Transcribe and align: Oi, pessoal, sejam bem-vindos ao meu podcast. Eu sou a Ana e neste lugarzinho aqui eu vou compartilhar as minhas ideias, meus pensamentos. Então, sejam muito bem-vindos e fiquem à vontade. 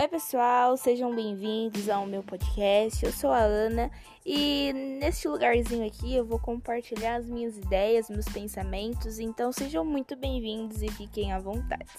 Oi, 0.00 0.06
pessoal, 0.06 0.76
sejam 0.76 1.12
bem-vindos 1.12 1.88
ao 1.88 2.06
meu 2.06 2.22
podcast. 2.22 3.04
Eu 3.04 3.10
sou 3.10 3.32
a 3.32 3.40
Ana 3.40 3.90
e 4.24 4.72
neste 4.72 5.26
lugarzinho 5.26 5.84
aqui 5.84 6.14
eu 6.14 6.24
vou 6.24 6.38
compartilhar 6.38 7.16
as 7.16 7.26
minhas 7.26 7.58
ideias, 7.58 8.08
meus 8.08 8.26
pensamentos. 8.26 9.18
Então, 9.18 9.50
sejam 9.50 9.84
muito 9.84 10.14
bem-vindos 10.14 10.82
e 10.82 10.88
fiquem 10.88 11.32
à 11.32 11.40
vontade. 11.40 11.90